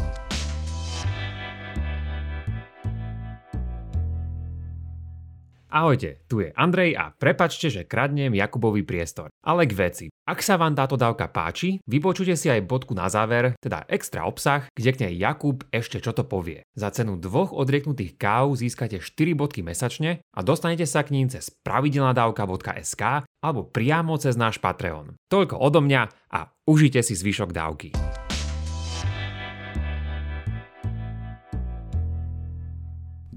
Ahojte, 5.71 6.27
tu 6.27 6.43
je 6.43 6.51
Andrej 6.59 6.99
a 6.99 7.15
prepačte, 7.15 7.71
že 7.71 7.87
kradnem 7.87 8.35
Jakubovi 8.35 8.83
priestor. 8.83 9.31
Ale 9.47 9.71
k 9.71 9.79
veci. 9.79 10.07
Ak 10.27 10.43
sa 10.43 10.59
vám 10.59 10.75
táto 10.75 10.99
dávka 10.99 11.31
páči, 11.31 11.79
vypočujte 11.87 12.35
si 12.35 12.51
aj 12.51 12.67
bodku 12.67 12.91
na 12.91 13.07
záver, 13.07 13.55
teda 13.63 13.87
extra 13.87 14.27
obsah, 14.27 14.67
kde 14.75 14.91
k 14.91 15.01
nej 15.07 15.15
Jakub 15.23 15.63
ešte 15.71 16.03
čo 16.03 16.11
to 16.11 16.27
povie. 16.27 16.67
Za 16.75 16.91
cenu 16.91 17.15
dvoch 17.23 17.55
odrieknutých 17.55 18.19
káv 18.19 18.59
získate 18.59 18.99
4 18.99 19.39
bodky 19.39 19.63
mesačne 19.63 20.27
a 20.35 20.41
dostanete 20.43 20.91
sa 20.91 21.07
k 21.07 21.15
ním 21.15 21.31
cez 21.31 21.55
pravidelnadavka.sk 21.63 23.03
alebo 23.39 23.63
priamo 23.71 24.19
cez 24.19 24.35
náš 24.35 24.59
Patreon. 24.59 25.15
Toľko 25.31 25.55
odo 25.55 25.79
mňa 25.87 26.03
a 26.35 26.51
užite 26.67 26.99
si 27.07 27.15
zvyšok 27.15 27.55
dávky. 27.55 27.95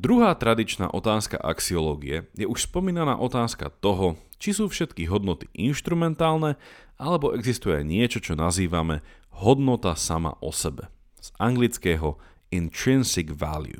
Druhá 0.04 0.36
tradičná 0.36 0.92
otázka 0.92 1.40
axiológie 1.40 2.28
je 2.36 2.44
už 2.44 2.68
spomínaná 2.68 3.16
otázka 3.16 3.72
toho, 3.72 4.20
či 4.36 4.52
sú 4.52 4.68
všetky 4.68 5.08
hodnoty 5.08 5.48
inštrumentálne, 5.56 6.60
alebo 7.00 7.32
existuje 7.32 7.80
niečo, 7.88 8.20
čo 8.20 8.36
nazývame 8.36 9.00
hodnota 9.32 9.96
sama 9.96 10.36
o 10.44 10.52
sebe. 10.52 10.92
Z 11.24 11.32
anglického 11.40 12.20
intrinsic 12.52 13.32
value. 13.32 13.80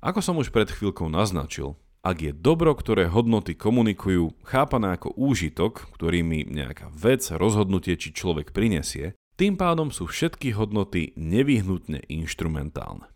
Ako 0.00 0.24
som 0.24 0.40
už 0.40 0.48
pred 0.48 0.72
chvíľkou 0.72 1.12
naznačil, 1.12 1.76
ak 2.00 2.16
je 2.16 2.32
dobro, 2.32 2.72
ktoré 2.72 3.04
hodnoty 3.12 3.52
komunikujú, 3.52 4.32
chápané 4.48 4.96
ako 4.96 5.12
úžitok, 5.12 5.92
ktorý 5.92 6.24
mi 6.24 6.40
nejaká 6.48 6.88
vec, 6.88 7.20
rozhodnutie 7.36 8.00
či 8.00 8.16
človek 8.16 8.56
prinesie, 8.56 9.12
tým 9.36 9.60
pádom 9.60 9.92
sú 9.92 10.08
všetky 10.08 10.56
hodnoty 10.56 11.12
nevyhnutne 11.20 12.00
inštrumentálne. 12.08 13.12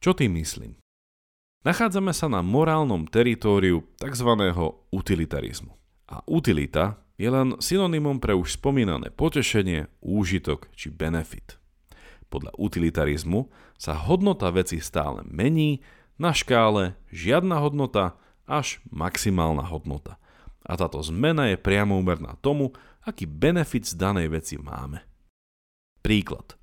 Čo 0.00 0.16
tým 0.16 0.40
myslím? 0.40 0.80
Nachádzame 1.60 2.16
sa 2.16 2.24
na 2.24 2.40
morálnom 2.40 3.04
teritóriu 3.04 3.84
tzv. 4.00 4.32
utilitarizmu. 4.88 5.76
A 6.08 6.24
utilita 6.24 7.04
je 7.20 7.28
len 7.28 7.52
synonymom 7.60 8.16
pre 8.16 8.32
už 8.32 8.56
spomínané 8.56 9.12
potešenie, 9.12 9.92
úžitok 10.00 10.72
či 10.72 10.88
benefit. 10.88 11.60
Podľa 12.32 12.56
utilitarizmu 12.56 13.52
sa 13.76 13.92
hodnota 13.92 14.48
veci 14.48 14.80
stále 14.80 15.20
mení 15.28 15.84
na 16.16 16.32
škále 16.32 16.96
žiadna 17.12 17.60
hodnota 17.60 18.16
až 18.48 18.80
maximálna 18.88 19.68
hodnota. 19.68 20.16
A 20.64 20.80
táto 20.80 20.96
zmena 21.04 21.52
je 21.52 21.60
priamo 21.60 22.00
úmerná 22.00 22.40
tomu, 22.40 22.72
aký 23.04 23.28
benefit 23.28 23.84
z 23.84 24.00
danej 24.00 24.32
veci 24.32 24.56
máme. 24.56 25.04
Príklad. 26.00 26.56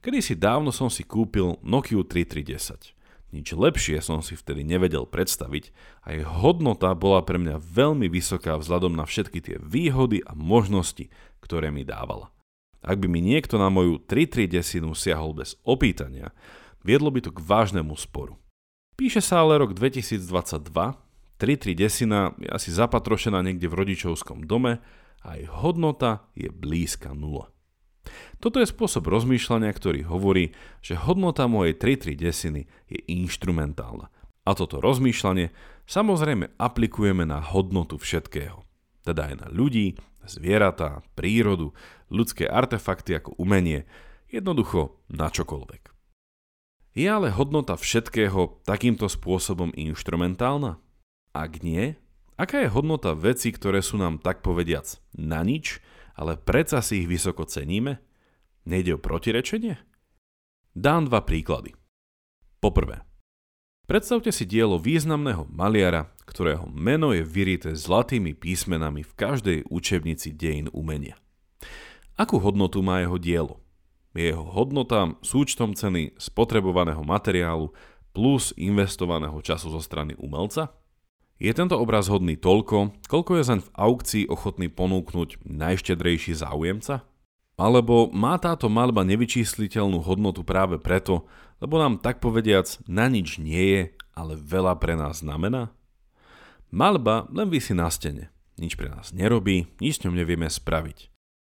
Kedy 0.00 0.24
si 0.24 0.32
dávno 0.32 0.72
som 0.72 0.88
si 0.88 1.04
kúpil 1.04 1.60
Nokia 1.60 2.00
3310. 2.00 2.93
Nič 3.34 3.50
lepšie 3.50 3.98
som 3.98 4.22
si 4.22 4.38
vtedy 4.38 4.62
nevedel 4.62 5.10
predstaviť 5.10 5.74
a 6.06 6.14
jej 6.14 6.22
hodnota 6.22 6.94
bola 6.94 7.18
pre 7.26 7.42
mňa 7.42 7.58
veľmi 7.58 8.06
vysoká 8.06 8.54
vzhľadom 8.54 8.94
na 8.94 9.02
všetky 9.02 9.42
tie 9.42 9.56
výhody 9.58 10.22
a 10.22 10.38
možnosti, 10.38 11.10
ktoré 11.42 11.74
mi 11.74 11.82
dávala. 11.82 12.30
Ak 12.78 13.02
by 13.02 13.10
mi 13.10 13.18
niekto 13.18 13.58
na 13.58 13.74
moju 13.74 13.98
3 13.98 14.46
desinu 14.46 14.94
siahol 14.94 15.34
bez 15.34 15.58
opýtania, 15.66 16.30
viedlo 16.86 17.10
by 17.10 17.26
to 17.26 17.34
k 17.34 17.42
vážnemu 17.42 17.98
sporu. 17.98 18.38
Píše 18.94 19.18
sa 19.18 19.42
ale 19.42 19.58
rok 19.58 19.74
2022, 19.74 20.22
3 20.70 21.74
desina 21.74 22.38
je 22.38 22.46
asi 22.46 22.70
zapatrošená 22.70 23.42
niekde 23.42 23.66
v 23.66 23.82
rodičovskom 23.82 24.46
dome 24.46 24.78
a 25.26 25.28
jej 25.34 25.50
hodnota 25.50 26.30
je 26.38 26.46
blízka 26.54 27.10
nula. 27.10 27.53
Toto 28.38 28.60
je 28.60 28.68
spôsob 28.68 29.08
rozmýšľania, 29.08 29.70
ktorý 29.72 30.06
hovorí, 30.06 30.52
že 30.84 30.98
hodnota 30.98 31.48
mojej 31.48 31.76
3-3 31.76 32.18
desiny 32.18 32.62
je 32.90 32.98
inštrumentálna. 33.08 34.12
A 34.44 34.50
toto 34.52 34.80
rozmýšľanie 34.82 35.54
samozrejme 35.88 36.56
aplikujeme 36.60 37.24
na 37.24 37.40
hodnotu 37.40 37.96
všetkého. 37.96 38.60
Teda 39.04 39.32
aj 39.32 39.34
na 39.40 39.48
ľudí, 39.48 39.96
zvieratá, 40.24 41.04
prírodu, 41.16 41.72
ľudské 42.12 42.48
artefakty 42.48 43.16
ako 43.16 43.36
umenie, 43.40 43.88
jednoducho 44.28 45.00
na 45.08 45.28
čokoľvek. 45.28 45.92
Je 46.94 47.10
ale 47.10 47.34
hodnota 47.34 47.74
všetkého 47.74 48.62
takýmto 48.62 49.10
spôsobom 49.10 49.74
inštrumentálna? 49.74 50.78
Ak 51.34 51.66
nie, 51.66 51.98
aká 52.38 52.62
je 52.62 52.70
hodnota 52.70 53.18
veci, 53.18 53.50
ktoré 53.50 53.82
sú 53.82 53.98
nám 53.98 54.22
tak 54.22 54.46
povediac 54.46 54.86
na 55.18 55.42
nič 55.42 55.82
ale 56.14 56.38
predsa 56.38 56.78
si 56.80 57.02
ich 57.02 57.10
vysoko 57.10 57.46
ceníme? 57.46 57.98
Nejde 58.64 58.96
o 58.96 59.02
protirečenie? 59.02 59.76
Dám 60.74 61.06
dva 61.06 61.22
príklady. 61.22 61.76
Poprvé, 62.58 63.04
predstavte 63.84 64.32
si 64.32 64.48
dielo 64.48 64.80
významného 64.80 65.46
maliara, 65.52 66.10
ktorého 66.24 66.66
meno 66.70 67.12
je 67.12 67.22
vyrité 67.22 67.76
zlatými 67.76 68.32
písmenami 68.32 69.04
v 69.04 69.12
každej 69.12 69.58
učebnici 69.68 70.32
dejín 70.32 70.72
umenia. 70.72 71.14
Akú 72.16 72.38
hodnotu 72.38 72.80
má 72.80 73.02
jeho 73.02 73.18
dielo? 73.18 73.60
Je 74.14 74.30
jeho 74.30 74.46
hodnota 74.46 75.18
súčtom 75.26 75.74
ceny 75.74 76.14
spotrebovaného 76.16 77.02
materiálu, 77.02 77.74
plus 78.14 78.54
investovaného 78.54 79.34
času 79.42 79.74
zo 79.74 79.82
strany 79.82 80.14
umelca? 80.14 80.70
Je 81.42 81.50
tento 81.50 81.74
obraz 81.74 82.06
hodný 82.06 82.38
toľko, 82.38 82.94
koľko 83.10 83.30
je 83.36 83.42
zaň 83.42 83.60
v 83.66 83.72
aukcii 83.74 84.24
ochotný 84.30 84.70
ponúknuť 84.70 85.42
najštedrejší 85.42 86.38
záujemca? 86.38 87.02
Alebo 87.58 88.10
má 88.10 88.38
táto 88.38 88.70
malba 88.70 89.02
nevyčísliteľnú 89.02 90.02
hodnotu 90.02 90.46
práve 90.46 90.78
preto, 90.78 91.26
lebo 91.58 91.78
nám 91.78 92.02
tak 92.02 92.22
povediac 92.22 92.66
na 92.86 93.10
nič 93.10 93.42
nie 93.42 93.62
je, 93.66 93.82
ale 94.14 94.38
veľa 94.38 94.78
pre 94.78 94.94
nás 94.94 95.22
znamená? 95.26 95.74
Malba 96.70 97.26
len 97.30 97.50
vysí 97.50 97.74
na 97.74 97.90
stene. 97.90 98.30
Nič 98.54 98.78
pre 98.78 98.90
nás 98.90 99.10
nerobí, 99.10 99.66
nič 99.82 99.98
s 99.98 100.02
ňou 100.06 100.14
nevieme 100.14 100.46
spraviť. 100.46 101.10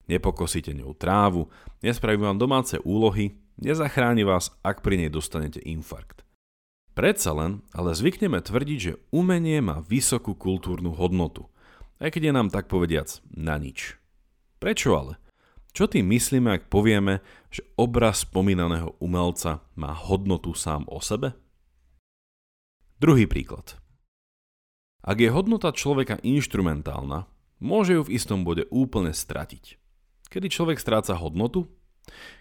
Nepokosíte 0.08 0.76
ňou 0.76 0.92
trávu, 0.92 1.48
nespraví 1.80 2.20
vám 2.20 2.36
domáce 2.36 2.76
úlohy, 2.84 3.40
nezachráni 3.56 4.28
vás, 4.28 4.52
ak 4.60 4.84
pri 4.84 5.04
nej 5.04 5.10
dostanete 5.12 5.60
infarkt. 5.64 6.24
Predsa 6.94 7.30
len, 7.32 7.62
ale 7.70 7.94
zvykneme 7.94 8.42
tvrdiť, 8.42 8.78
že 8.78 8.98
umenie 9.14 9.62
má 9.62 9.80
vysokú 9.80 10.34
kultúrnu 10.34 10.92
hodnotu, 10.92 11.46
aj 12.02 12.12
keď 12.12 12.22
je 12.28 12.32
nám 12.34 12.48
tak 12.50 12.66
povediac 12.66 13.22
na 13.30 13.56
nič. 13.56 13.96
Prečo 14.58 14.92
ale? 14.98 15.14
Čo 15.70 15.86
tým 15.86 16.10
myslíme, 16.10 16.50
ak 16.50 16.66
povieme, 16.66 17.22
že 17.48 17.62
obraz 17.78 18.26
spomínaného 18.26 18.98
umelca 18.98 19.62
má 19.78 19.94
hodnotu 19.94 20.50
sám 20.50 20.82
o 20.90 20.98
sebe? 20.98 21.38
Druhý 22.98 23.30
príklad. 23.30 23.78
Ak 25.00 25.16
je 25.22 25.32
hodnota 25.32 25.72
človeka 25.72 26.20
inštrumentálna, 26.20 27.30
môže 27.62 27.96
ju 27.96 28.02
v 28.04 28.12
istom 28.18 28.44
bode 28.44 28.68
úplne 28.68 29.14
stratiť. 29.14 29.80
Kedy 30.28 30.52
človek 30.52 30.76
stráca 30.76 31.16
hodnotu? 31.16 31.70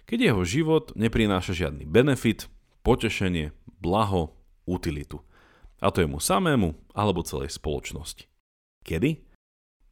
Keď 0.09 0.19
jeho 0.33 0.41
život 0.43 0.91
neprináša 0.97 1.53
žiadny 1.55 1.85
benefit, 1.85 2.49
potešenie, 2.83 3.53
blaho, 3.79 4.38
utilitu. 4.69 5.25
A 5.81 5.89
to 5.89 6.05
je 6.05 6.07
mu 6.11 6.21
samému 6.21 6.77
alebo 6.93 7.25
celej 7.25 7.57
spoločnosti. 7.57 8.29
Kedy? 8.85 9.25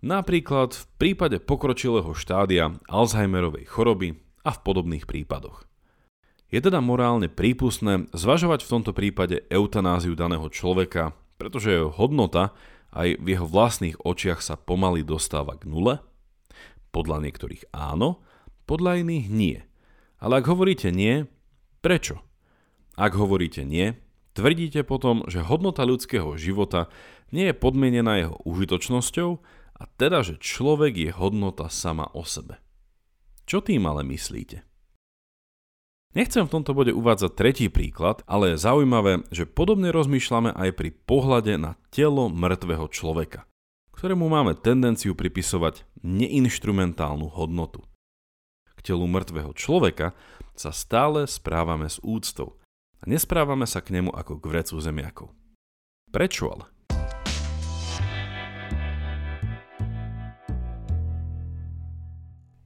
Napríklad 0.06 0.78
v 0.78 0.84
prípade 1.02 1.42
pokročilého 1.42 2.14
štádia 2.14 2.78
Alzheimerovej 2.86 3.66
choroby 3.66 4.22
a 4.46 4.54
v 4.54 4.60
podobných 4.62 5.10
prípadoch. 5.10 5.66
Je 6.48 6.64
teda 6.64 6.80
morálne 6.80 7.28
prípustné 7.28 8.08
zvažovať 8.16 8.64
v 8.64 8.72
tomto 8.72 8.92
prípade 8.96 9.44
eutanáziu 9.52 10.16
daného 10.16 10.48
človeka, 10.48 11.18
pretože 11.36 11.76
jeho 11.76 11.92
hodnota 11.92 12.56
aj 12.96 13.20
v 13.20 13.36
jeho 13.36 13.44
vlastných 13.44 14.00
očiach 14.00 14.40
sa 14.40 14.56
pomaly 14.56 15.04
dostáva 15.04 15.60
k 15.60 15.68
nule? 15.68 16.00
Podľa 16.96 17.28
niektorých 17.28 17.74
áno, 17.76 18.24
podľa 18.64 19.04
iných 19.04 19.26
nie. 19.28 19.60
Ale 20.24 20.40
ak 20.40 20.46
hovoríte 20.48 20.88
nie, 20.94 21.28
prečo? 21.84 22.24
Ak 22.96 23.14
hovoríte 23.14 23.68
nie, 23.68 24.00
Tvrdíte 24.38 24.86
potom, 24.86 25.25
že 25.25 25.41
hodnota 25.41 25.82
ľudského 25.82 26.38
života 26.38 26.94
nie 27.34 27.50
je 27.50 27.58
podmienená 27.58 28.22
jeho 28.22 28.38
užitočnosťou 28.46 29.29
a 29.82 29.84
teda, 29.98 30.22
že 30.22 30.38
človek 30.38 30.94
je 30.94 31.10
hodnota 31.10 31.74
sama 31.74 32.06
o 32.13 32.22
sebe. 32.22 32.62
Čo 33.50 33.65
tým 33.65 33.89
ale 33.89 34.06
myslíte? 34.06 34.62
Nechcem 36.13 36.46
v 36.46 36.53
tomto 36.53 36.77
bode 36.77 36.94
uvádzať 36.94 37.32
tretí 37.34 37.65
príklad, 37.74 38.22
ale 38.29 38.53
je 38.53 38.62
zaujímavé, 38.62 39.25
že 39.34 39.50
podobne 39.50 39.89
rozmýšľame 39.89 40.53
aj 40.53 40.70
pri 40.77 40.94
pohľade 40.94 41.58
na 41.58 41.74
telo 41.89 42.29
mŕtvého 42.29 42.94
človeka, 42.94 43.50
ktorému 43.98 44.29
máme 44.29 44.53
tendenciu 44.53 45.17
pripisovať 45.17 45.82
neinštrumentálnu 46.06 47.25
hodnotu. 47.34 47.82
K 48.77 48.94
telu 48.94 49.10
mŕtvého 49.10 49.58
človeka 49.58 50.13
sa 50.53 50.70
stále 50.70 51.25
správame 51.25 51.89
s 51.89 51.98
úctou, 52.06 52.62
a 53.01 53.04
nesprávame 53.06 53.70
sa 53.70 53.84
k 53.84 53.94
nemu 53.98 54.10
ako 54.13 54.42
k 54.42 54.50
vrecu 54.50 54.75
zemiakov. 54.82 55.30
Prečo 56.10 56.50
ale? 56.50 56.66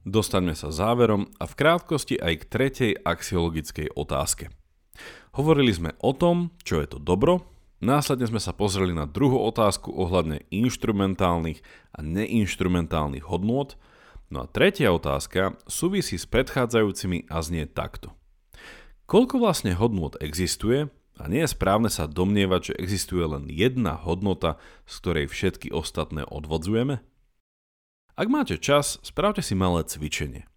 Dostaňme 0.02 0.58
sa 0.58 0.74
záverom 0.74 1.30
a 1.38 1.46
v 1.46 1.54
krátkosti 1.54 2.18
aj 2.18 2.34
k 2.42 2.48
tretej 2.50 2.92
axiologickej 3.06 3.94
otázke. 3.94 4.50
Hovorili 5.38 5.72
sme 5.72 5.94
o 6.02 6.12
tom, 6.12 6.52
čo 6.66 6.82
je 6.82 6.90
to 6.90 6.98
dobro, 6.98 7.46
následne 7.80 8.28
sme 8.28 8.42
sa 8.42 8.52
pozreli 8.52 8.92
na 8.92 9.06
druhú 9.08 9.40
otázku 9.40 9.94
ohľadne 9.94 10.44
inštrumentálnych 10.50 11.62
a 11.96 12.04
neinštrumentálnych 12.04 13.24
hodnôt, 13.30 13.78
no 14.28 14.44
a 14.44 14.50
tretia 14.50 14.92
otázka 14.92 15.56
súvisí 15.64 16.18
s 16.18 16.28
predchádzajúcimi 16.28 17.30
a 17.30 17.38
znie 17.40 17.64
takto. 17.70 18.12
Koľko 19.12 19.44
vlastne 19.44 19.76
hodnot 19.76 20.16
existuje 20.24 20.88
a 21.20 21.22
nie 21.28 21.44
je 21.44 21.52
správne 21.52 21.92
sa 21.92 22.08
domnievať, 22.08 22.72
že 22.72 22.78
existuje 22.80 23.20
len 23.20 23.44
jedna 23.52 24.00
hodnota, 24.00 24.56
z 24.88 24.94
ktorej 25.04 25.26
všetky 25.28 25.68
ostatné 25.68 26.24
odvodzujeme? 26.24 27.04
Ak 28.16 28.28
máte 28.32 28.56
čas, 28.56 28.96
spravte 29.04 29.44
si 29.44 29.52
malé 29.52 29.84
cvičenie. 29.84 30.48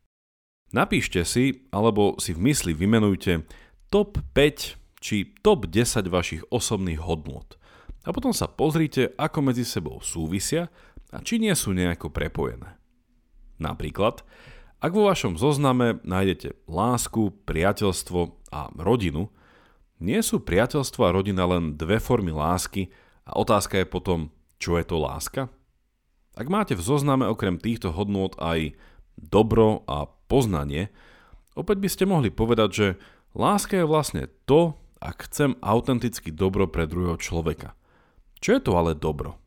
Napíšte 0.71 1.27
si, 1.27 1.67
alebo 1.75 2.15
si 2.15 2.31
v 2.31 2.47
mysli 2.47 2.71
vymenujte 2.71 3.43
top 3.91 4.23
5 4.31 5.03
či 5.03 5.35
top 5.43 5.67
10 5.67 6.07
vašich 6.07 6.47
osobných 6.47 7.03
hodnot 7.03 7.59
a 8.07 8.15
potom 8.15 8.31
sa 8.31 8.47
pozrite, 8.47 9.11
ako 9.19 9.51
medzi 9.51 9.67
sebou 9.67 9.99
súvisia 9.99 10.71
a 11.11 11.19
či 11.19 11.43
nie 11.43 11.51
sú 11.59 11.75
nejako 11.75 12.07
prepojené. 12.07 12.79
Napríklad, 13.59 14.23
ak 14.83 14.91
vo 14.91 15.07
vašom 15.07 15.39
zozname 15.39 16.03
nájdete 16.03 16.55
lásku, 16.67 17.31
priateľstvo 17.47 18.19
a 18.51 18.71
rodinu, 18.75 19.31
nie 20.03 20.19
sú 20.19 20.43
priateľstvo 20.43 21.01
a 21.07 21.15
rodina 21.15 21.47
len 21.47 21.79
dve 21.79 22.03
formy 22.03 22.35
lásky 22.35 22.91
a 23.23 23.39
otázka 23.39 23.79
je 23.79 23.87
potom, 23.87 24.19
čo 24.59 24.75
je 24.75 24.85
to 24.85 24.99
láska? 24.99 25.47
Ak 26.35 26.51
máte 26.51 26.75
v 26.75 26.83
zozname 26.83 27.23
okrem 27.31 27.55
týchto 27.55 27.95
hodnôt 27.95 28.35
aj 28.35 28.75
dobro 29.15 29.87
a 29.87 30.11
poznanie, 30.27 30.91
opäť 31.55 31.77
by 31.79 31.89
ste 31.89 32.03
mohli 32.03 32.27
povedať, 32.27 32.69
že 32.75 32.87
láska 33.31 33.79
je 33.79 33.87
vlastne 33.87 34.23
to, 34.43 34.75
ak 34.99 35.31
chcem 35.31 35.55
autenticky 35.63 36.35
dobro 36.35 36.67
pre 36.67 36.83
druhého 36.83 37.15
človeka. 37.15 37.71
Čo 38.43 38.59
je 38.59 38.61
to 38.61 38.71
ale 38.75 38.91
dobro? 38.97 39.39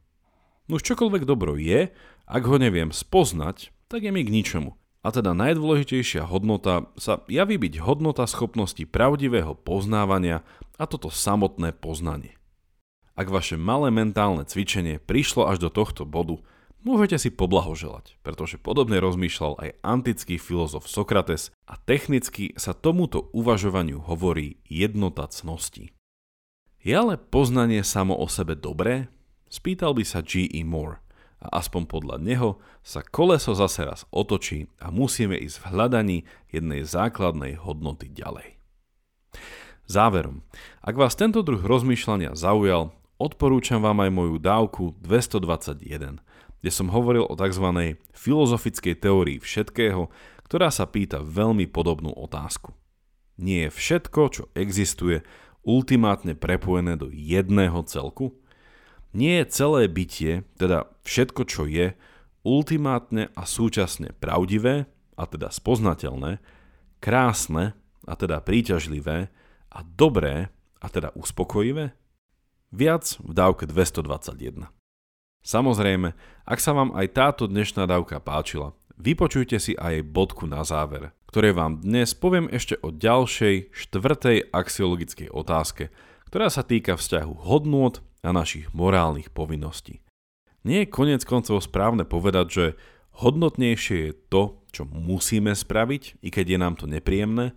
No 0.68 0.80
už 0.80 0.84
čokoľvek 0.84 1.28
dobro 1.28 1.60
je, 1.60 1.92
ak 2.28 2.42
ho 2.44 2.56
neviem 2.56 2.92
spoznať, 2.92 3.68
tak 3.88 4.04
je 4.04 4.12
mi 4.12 4.24
k 4.24 4.32
ničomu. 4.32 4.76
A 5.06 5.14
teda 5.14 5.30
najdôležitejšia 5.30 6.26
hodnota 6.26 6.90
sa 6.98 7.22
javí 7.30 7.54
byť 7.54 7.78
hodnota 7.78 8.26
schopnosti 8.26 8.82
pravdivého 8.82 9.54
poznávania 9.54 10.42
a 10.74 10.84
toto 10.90 11.06
samotné 11.06 11.70
poznanie. 11.78 12.34
Ak 13.14 13.30
vaše 13.30 13.58
malé 13.58 13.90
mentálne 13.94 14.42
cvičenie 14.46 14.98
prišlo 14.98 15.46
až 15.50 15.62
do 15.62 15.70
tohto 15.70 16.02
bodu, 16.02 16.42
môžete 16.82 17.18
si 17.18 17.30
poblahoželať, 17.30 18.18
pretože 18.26 18.58
podobne 18.58 18.98
rozmýšľal 18.98 19.58
aj 19.58 19.70
antický 19.82 20.38
filozof 20.38 20.90
Sokrates 20.90 21.54
a 21.66 21.78
technicky 21.78 22.54
sa 22.58 22.74
tomuto 22.74 23.30
uvažovaniu 23.34 24.02
hovorí 24.02 24.62
jednota 24.66 25.26
cností. 25.30 25.94
Je 26.82 26.94
ale 26.94 27.18
poznanie 27.18 27.82
samo 27.82 28.14
o 28.14 28.26
sebe 28.30 28.54
dobré? 28.54 29.10
Spýtal 29.50 29.94
by 29.94 30.04
sa 30.06 30.22
G.E. 30.22 30.62
Moore– 30.62 31.02
a 31.38 31.62
aspoň 31.62 31.82
podľa 31.86 32.16
neho 32.18 32.58
sa 32.82 33.02
koleso 33.02 33.54
zase 33.54 33.86
raz 33.86 34.02
otočí 34.10 34.66
a 34.82 34.90
musíme 34.90 35.38
ísť 35.38 35.56
v 35.62 35.68
hľadaní 35.70 36.18
jednej 36.50 36.82
základnej 36.82 37.58
hodnoty 37.62 38.10
ďalej. 38.10 38.58
Záverom, 39.88 40.44
ak 40.84 40.94
vás 40.98 41.16
tento 41.16 41.40
druh 41.40 41.62
rozmýšľania 41.64 42.36
zaujal, 42.36 42.92
odporúčam 43.16 43.80
vám 43.80 44.04
aj 44.04 44.10
moju 44.12 44.36
dávku 44.36 44.92
221, 45.00 46.20
kde 46.60 46.70
som 46.74 46.92
hovoril 46.92 47.24
o 47.24 47.38
tzv. 47.38 47.96
filozofickej 48.12 48.94
teórii 48.98 49.38
všetkého, 49.40 50.10
ktorá 50.44 50.68
sa 50.68 50.84
pýta 50.84 51.22
veľmi 51.24 51.70
podobnú 51.70 52.12
otázku. 52.12 52.74
Nie 53.38 53.70
je 53.70 53.76
všetko, 53.78 54.20
čo 54.34 54.42
existuje, 54.52 55.22
ultimátne 55.62 56.34
prepojené 56.34 56.98
do 56.98 57.08
jedného 57.12 57.80
celku? 57.86 58.34
Nie 59.16 59.40
je 59.42 59.50
celé 59.52 59.88
bytie, 59.88 60.44
teda 60.60 60.88
všetko, 61.04 61.42
čo 61.48 61.64
je, 61.64 61.96
ultimátne 62.44 63.32
a 63.32 63.42
súčasne 63.48 64.12
pravdivé, 64.16 64.88
a 65.18 65.22
teda 65.26 65.50
spoznateľné, 65.50 66.38
krásne, 67.02 67.74
a 68.06 68.14
teda 68.14 68.38
príťažlivé, 68.40 69.28
a 69.68 69.78
dobré, 69.84 70.48
a 70.78 70.86
teda 70.86 71.10
uspokojivé? 71.18 71.92
Viac 72.70 73.18
v 73.24 73.32
dávke 73.32 73.64
221. 73.66 74.68
Samozrejme, 75.40 76.12
ak 76.44 76.58
sa 76.60 76.76
vám 76.76 76.92
aj 76.92 77.06
táto 77.16 77.44
dnešná 77.48 77.88
dávka 77.88 78.20
páčila, 78.20 78.76
vypočujte 79.00 79.56
si 79.56 79.72
aj 79.78 80.04
bodku 80.04 80.44
na 80.44 80.60
záver, 80.62 81.16
ktoré 81.30 81.56
vám 81.56 81.80
dnes 81.80 82.12
poviem 82.12 82.50
ešte 82.52 82.76
o 82.84 82.92
ďalšej, 82.92 83.72
štvrtej 83.72 84.52
axiologickej 84.52 85.28
otázke, 85.32 85.88
ktorá 86.28 86.52
sa 86.52 86.60
týka 86.60 87.00
vzťahu 87.00 87.32
hodnôt 87.48 88.04
a 88.22 88.34
našich 88.34 88.74
morálnych 88.74 89.30
povinností. 89.30 90.02
Nie 90.66 90.84
je 90.84 90.92
konec 90.92 91.22
koncov 91.22 91.62
správne 91.62 92.04
povedať, 92.04 92.46
že 92.50 92.74
hodnotnejšie 93.22 93.98
je 94.10 94.12
to, 94.30 94.58
čo 94.74 94.84
musíme 94.84 95.54
spraviť, 95.54 96.22
i 96.22 96.30
keď 96.30 96.46
je 96.54 96.58
nám 96.58 96.76
to 96.76 96.86
nepríjemné, 96.90 97.54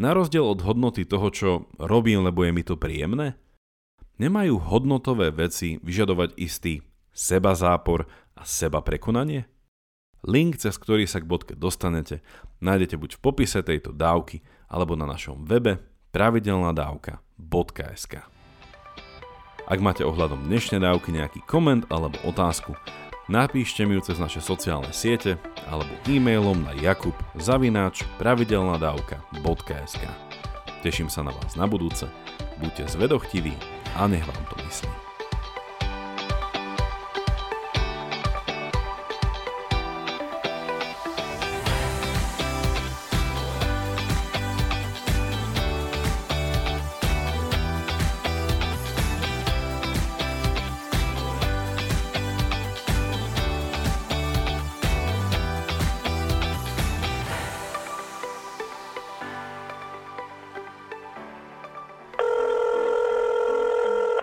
na 0.00 0.16
rozdiel 0.16 0.48
od 0.48 0.64
hodnoty 0.64 1.04
toho, 1.04 1.28
čo 1.28 1.68
robím, 1.76 2.24
lebo 2.24 2.48
je 2.48 2.52
mi 2.52 2.64
to 2.64 2.80
príjemné? 2.80 3.36
Nemajú 4.16 4.56
hodnotové 4.60 5.30
veci 5.32 5.78
vyžadovať 5.84 6.32
istý 6.40 6.80
seba 7.12 7.52
zápor 7.52 8.08
a 8.32 8.48
seba 8.48 8.80
prekonanie? 8.80 9.44
Link, 10.22 10.54
cez 10.56 10.78
ktorý 10.78 11.04
sa 11.04 11.20
k 11.20 11.28
bodke 11.28 11.52
dostanete, 11.58 12.22
nájdete 12.62 12.96
buď 12.96 13.16
v 13.18 13.20
popise 13.20 13.60
tejto 13.60 13.92
dávky, 13.92 14.40
alebo 14.70 14.96
na 14.96 15.04
našom 15.04 15.44
webe 15.44 15.76
pravidelnadavka.sk 16.14 18.41
Ak 19.70 19.78
máte 19.78 20.02
ohľadom 20.02 20.50
dnešnej 20.50 20.82
dávky 20.82 21.14
nejaký 21.14 21.46
koment 21.46 21.86
alebo 21.86 22.18
otázku, 22.26 22.74
napíšte 23.30 23.86
mi 23.86 23.94
ju 23.94 24.02
cez 24.02 24.18
naše 24.18 24.42
sociálne 24.42 24.90
siete 24.90 25.38
alebo 25.70 25.90
e-mailom 26.10 26.66
na 26.66 26.74
jakub 26.74 27.14
zavináč 27.38 28.02
pravidelnadavka.sk 28.18 30.04
Teším 30.82 31.06
sa 31.06 31.22
na 31.22 31.30
vás 31.30 31.54
na 31.54 31.70
budúce, 31.70 32.10
buďte 32.58 32.90
zvedochtiví 32.90 33.54
a 33.94 34.10
nech 34.10 34.26
vám 34.26 34.42
to 34.50 34.58
myslí. 34.66 35.11